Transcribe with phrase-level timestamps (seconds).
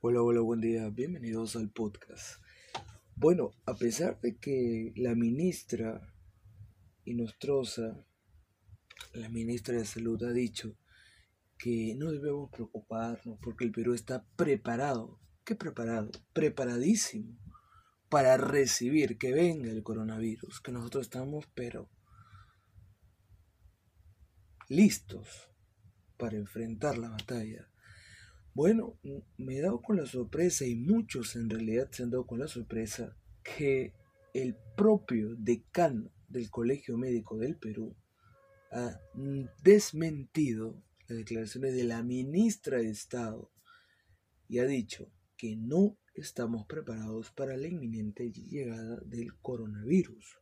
[0.00, 0.88] Hola, hola, buen día.
[0.90, 2.40] Bienvenidos al podcast.
[3.16, 6.14] Bueno, a pesar de que la ministra
[7.04, 8.06] Inostrosa,
[9.14, 10.76] la ministra de Salud, ha dicho
[11.58, 15.18] que no debemos preocuparnos porque el Perú está preparado.
[15.42, 16.12] ¿Qué preparado?
[16.32, 17.36] Preparadísimo
[18.08, 21.90] para recibir que venga el coronavirus, que nosotros estamos, pero
[24.68, 25.50] listos
[26.16, 27.68] para enfrentar la batalla.
[28.58, 28.98] Bueno,
[29.36, 32.48] me he dado con la sorpresa, y muchos en realidad se han dado con la
[32.48, 33.94] sorpresa, que
[34.34, 37.94] el propio decano del Colegio Médico del Perú
[38.72, 39.00] ha
[39.62, 43.48] desmentido las declaraciones de la ministra de Estado
[44.48, 50.40] y ha dicho que no estamos preparados para la inminente llegada del coronavirus.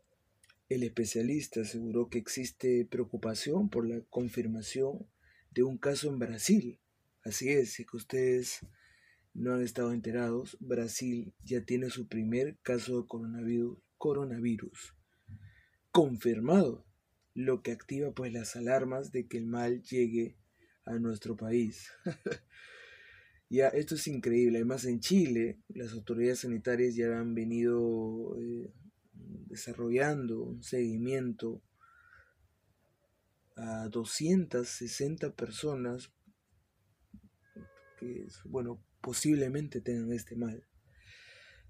[0.70, 5.06] El especialista aseguró que existe preocupación por la confirmación
[5.50, 6.80] de un caso en Brasil.
[7.26, 8.64] Así es, si que ustedes
[9.34, 14.94] no han estado enterados, Brasil ya tiene su primer caso de coronavirus, coronavirus
[15.90, 16.86] confirmado,
[17.34, 20.36] lo que activa pues las alarmas de que el mal llegue
[20.84, 21.90] a nuestro país.
[23.50, 24.58] ya, esto es increíble.
[24.58, 28.72] Además, en Chile, las autoridades sanitarias ya han venido eh,
[29.48, 31.60] desarrollando un seguimiento
[33.56, 36.12] a 260 personas
[37.96, 40.66] que, bueno, posiblemente tengan este mal.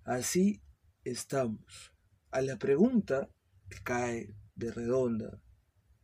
[0.05, 0.63] Así
[1.05, 1.93] estamos.
[2.31, 3.31] A la pregunta
[3.69, 5.43] que cae de redonda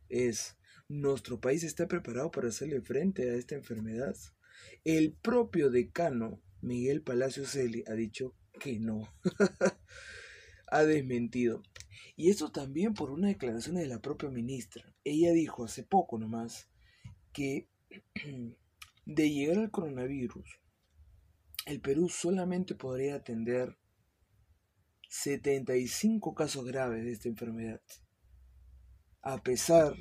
[0.09, 0.57] es,
[0.87, 4.15] ¿nuestro país está preparado para hacerle frente a esta enfermedad?
[4.83, 9.07] El propio decano, Miguel Palacio Celi, ha dicho que no.
[10.67, 11.61] ha desmentido.
[12.15, 14.93] Y eso también por una declaración de la propia ministra.
[15.03, 16.67] Ella dijo hace poco nomás
[17.31, 17.69] que
[19.05, 20.59] de llegar al coronavirus,
[21.65, 23.77] el Perú solamente podría atender
[25.09, 27.81] 75 casos graves de esta enfermedad.
[29.21, 29.95] A pesar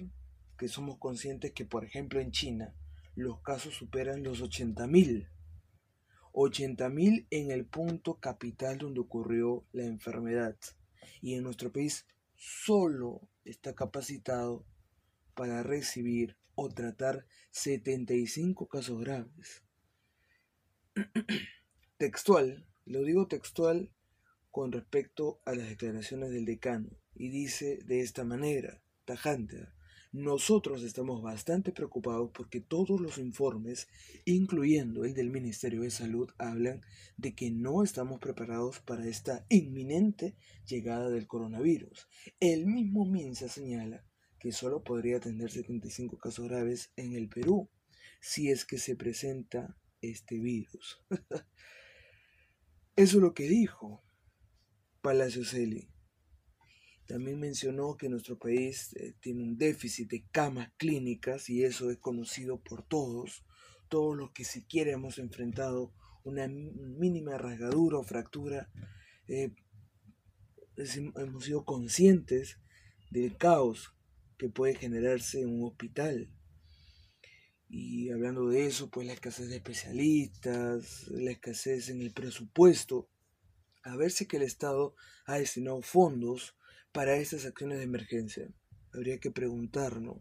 [0.57, 2.75] que somos conscientes que, por ejemplo, en China
[3.15, 5.29] los casos superan los 80.000.
[6.33, 10.57] 80.000 en el punto capital donde ocurrió la enfermedad.
[11.21, 14.65] Y en nuestro país solo está capacitado
[15.35, 19.63] para recibir o tratar 75 casos graves.
[21.99, 23.91] textual, lo digo textual
[24.51, 29.69] con respecto a las declaraciones del decano, y dice de esta manera, tajante,
[30.13, 33.89] nosotros estamos bastante preocupados porque todos los informes,
[34.27, 36.83] incluyendo el del Ministerio de Salud, hablan
[37.17, 40.37] de que no estamos preparados para esta inminente
[40.67, 42.09] llegada del coronavirus.
[42.41, 44.05] El mismo MINSA señala
[44.43, 47.71] que solo podría atender 75 casos graves en el Perú
[48.21, 51.01] si es que se presenta este virus.
[52.97, 54.03] Eso es lo que dijo
[55.01, 55.89] Palacio Celi.
[57.07, 61.99] También mencionó que nuestro país eh, tiene un déficit de camas clínicas y eso es
[61.99, 63.45] conocido por todos,
[63.89, 65.93] todos los que siquiera hemos enfrentado
[66.25, 68.71] una mínima rasgadura o fractura,
[69.29, 69.53] eh,
[70.77, 72.59] hemos sido conscientes
[73.11, 73.95] del caos
[74.43, 76.29] que puede generarse en un hospital.
[77.69, 83.09] Y hablando de eso, pues la escasez de especialistas, la escasez en el presupuesto,
[83.85, 86.57] a ver si que el Estado ha destinado fondos
[86.91, 88.49] para estas acciones de emergencia?
[88.93, 90.19] Habría que preguntarnos.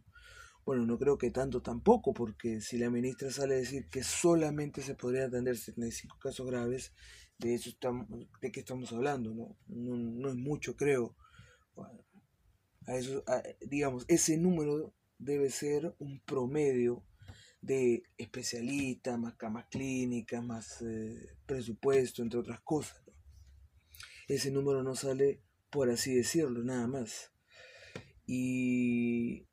[0.66, 4.84] Bueno, no creo que tanto tampoco, porque si la ministra sale a decir que solamente
[4.84, 6.94] se podría atender 75 casos graves,
[7.40, 8.08] de eso estamos,
[8.40, 9.58] de qué estamos hablando, ¿no?
[9.68, 11.16] No, es mucho, creo.
[12.98, 13.24] Eso,
[13.62, 17.04] digamos, ese número debe ser un promedio
[17.62, 23.02] de especialistas, más camas clínicas, más eh, presupuesto, entre otras cosas.
[24.28, 27.32] Ese número no sale por así decirlo, nada más.
[28.28, 29.48] Y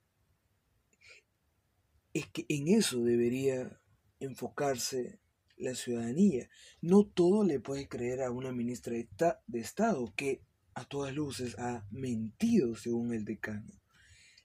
[2.13, 3.81] es que en eso debería
[4.21, 5.21] enfocarse
[5.57, 6.51] la ciudadanía.
[6.81, 10.43] No todo le puede creer a una ministra de, Estado que
[10.79, 13.73] a todas luces ha mentido según el decano.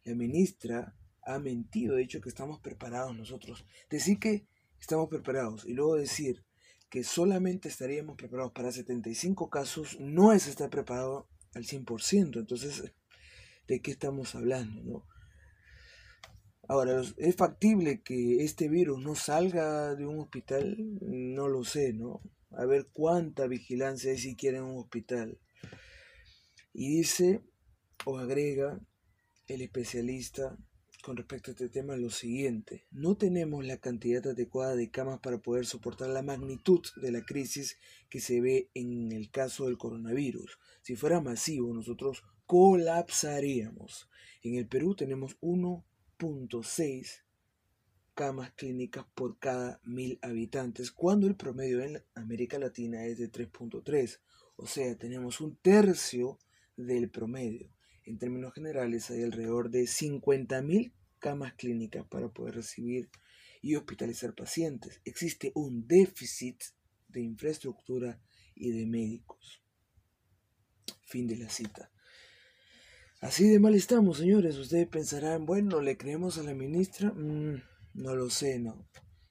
[0.03, 3.65] La ministra ha mentido, ha dicho que estamos preparados nosotros.
[3.89, 4.47] Decir que
[4.79, 6.43] estamos preparados y luego decir
[6.89, 12.39] que solamente estaríamos preparados para 75 casos no es estar preparado al 100%.
[12.39, 12.91] Entonces,
[13.67, 14.83] ¿de qué estamos hablando?
[14.83, 15.05] No?
[16.67, 20.77] Ahora, ¿es factible que este virus no salga de un hospital?
[21.01, 22.21] No lo sé, ¿no?
[22.51, 25.39] A ver cuánta vigilancia hay siquiera en un hospital.
[26.73, 27.41] Y dice,
[28.05, 28.79] o agrega
[29.47, 30.57] el especialista,
[31.03, 32.87] con respecto a este tema lo siguiente.
[32.89, 37.77] No tenemos la cantidad adecuada de camas para poder soportar la magnitud de la crisis
[38.09, 40.57] que se ve en el caso del coronavirus.
[40.81, 44.09] Si fuera masivo, nosotros colapsaríamos.
[44.43, 47.23] En el Perú tenemos 1.6
[48.13, 54.19] camas clínicas por cada mil habitantes, cuando el promedio en América Latina es de 3.3.
[54.55, 56.39] O sea, tenemos un tercio
[56.77, 57.69] del promedio.
[58.05, 63.09] En términos generales, hay alrededor de 50.000 camas clínicas para poder recibir
[63.61, 65.01] y hospitalizar pacientes.
[65.05, 66.61] Existe un déficit
[67.07, 68.19] de infraestructura
[68.55, 69.63] y de médicos.
[71.05, 71.89] Fin de la cita.
[73.21, 74.57] Así de mal estamos, señores.
[74.57, 77.11] Ustedes pensarán, bueno, ¿le creemos a la ministra?
[77.13, 77.61] Mm,
[77.93, 78.85] no lo sé, no.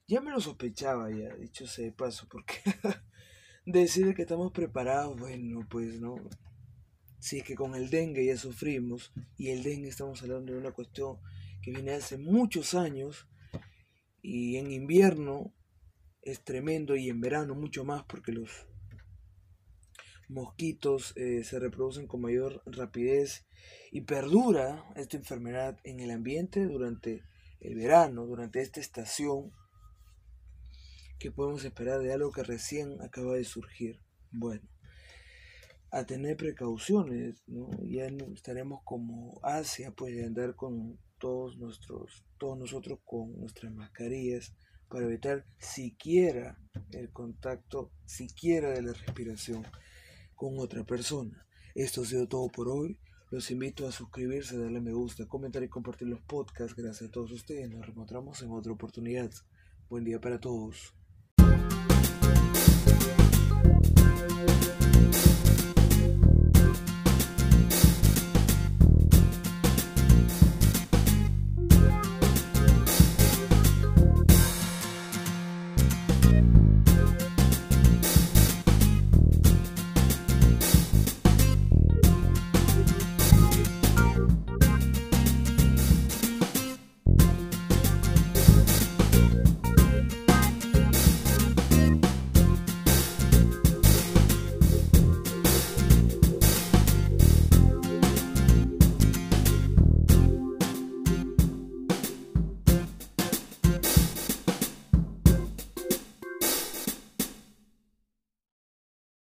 [0.07, 2.55] Ya me lo sospechaba, ya, dicho sea de paso, porque
[3.67, 6.15] decir que estamos preparados, bueno, pues no.
[7.23, 10.73] Si es que con el dengue ya sufrimos, y el dengue estamos hablando de una
[10.73, 11.19] cuestión
[11.61, 13.29] que viene hace muchos años,
[14.21, 15.53] y en invierno
[16.21, 18.67] es tremendo, y en verano mucho más, porque los
[20.27, 23.47] mosquitos eh, se reproducen con mayor rapidez
[23.89, 27.23] y perdura esta enfermedad en el ambiente durante
[27.61, 29.53] el verano, durante esta estación
[31.19, 34.01] que podemos esperar de algo que recién acaba de surgir.
[34.29, 34.72] Bueno,
[35.93, 37.69] a tener precauciones, ¿no?
[37.83, 44.55] Ya estaremos como Asia, pues de andar con todos nuestros, todos nosotros con nuestras mascarillas
[44.89, 46.57] para evitar siquiera
[46.91, 49.63] el contacto, siquiera de la respiración
[50.33, 51.45] con otra persona.
[51.75, 52.97] Esto ha sido todo por hoy.
[53.29, 56.75] Los invito a suscribirse, darle me gusta, comentar y compartir los podcasts.
[56.75, 57.69] Gracias a todos ustedes.
[57.69, 59.29] Nos reencontramos en otra oportunidad.
[59.89, 60.95] Buen día para todos.